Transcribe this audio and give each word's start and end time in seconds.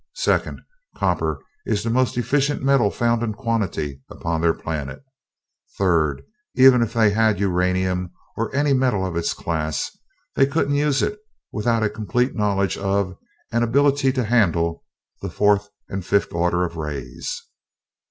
Second, 0.15 0.59
copper 0.95 1.43
is 1.67 1.83
the 1.83 1.91
most 1.91 2.17
efficient 2.17 2.63
metal 2.63 2.89
found 2.89 3.21
in 3.21 3.33
quantity 3.33 4.01
upon 4.09 4.41
their 4.41 4.51
planet. 4.55 5.03
Third, 5.77 6.23
even 6.55 6.81
if 6.81 6.93
they 6.93 7.11
had 7.11 7.39
uranium 7.39 8.09
or 8.35 8.51
any 8.55 8.73
metal 8.73 9.05
of 9.05 9.15
its 9.15 9.35
class, 9.35 9.95
they 10.33 10.47
couldn't 10.47 10.73
use 10.73 11.03
it 11.03 11.19
without 11.51 11.83
a 11.83 11.87
complete 11.87 12.35
knowledge 12.35 12.79
of, 12.79 13.15
and 13.51 13.63
ability 13.63 14.11
to 14.13 14.23
handle, 14.23 14.83
the 15.21 15.29
fourth 15.29 15.69
and 15.87 16.03
fifth 16.03 16.33
orders 16.33 16.65
of 16.71 16.77
rays." 16.77 17.39